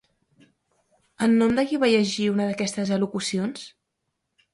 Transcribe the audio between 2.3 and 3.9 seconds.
una d'aquestes al·locucions?